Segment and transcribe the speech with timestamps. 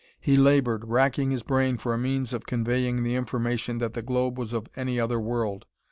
[0.19, 4.35] He labored, racking his brain for a means of conveying the information that the globe
[4.35, 5.67] was of any other world....